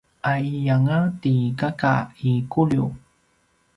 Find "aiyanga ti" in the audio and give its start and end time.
0.31-1.33